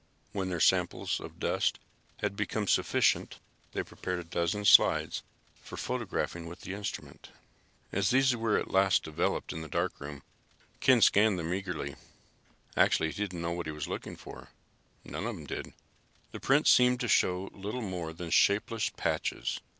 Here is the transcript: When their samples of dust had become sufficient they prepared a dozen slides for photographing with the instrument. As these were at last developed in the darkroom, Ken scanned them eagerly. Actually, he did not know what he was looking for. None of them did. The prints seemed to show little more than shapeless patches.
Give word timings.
When 0.31 0.49
their 0.49 0.59
samples 0.59 1.19
of 1.19 1.37
dust 1.39 1.77
had 2.21 2.35
become 2.35 2.65
sufficient 2.67 3.37
they 3.73 3.83
prepared 3.83 4.17
a 4.19 4.23
dozen 4.23 4.65
slides 4.65 5.21
for 5.61 5.77
photographing 5.77 6.47
with 6.47 6.61
the 6.61 6.73
instrument. 6.73 7.29
As 7.91 8.09
these 8.09 8.35
were 8.35 8.57
at 8.57 8.71
last 8.71 9.03
developed 9.03 9.53
in 9.53 9.61
the 9.61 9.67
darkroom, 9.67 10.23
Ken 10.79 11.01
scanned 11.03 11.37
them 11.37 11.53
eagerly. 11.53 11.97
Actually, 12.75 13.11
he 13.11 13.21
did 13.21 13.31
not 13.31 13.41
know 13.41 13.51
what 13.51 13.67
he 13.67 13.71
was 13.71 13.87
looking 13.87 14.15
for. 14.15 14.49
None 15.03 15.27
of 15.27 15.35
them 15.35 15.45
did. 15.45 15.71
The 16.31 16.39
prints 16.39 16.71
seemed 16.71 16.99
to 17.01 17.07
show 17.07 17.51
little 17.53 17.83
more 17.83 18.11
than 18.11 18.31
shapeless 18.31 18.89
patches. 18.89 19.59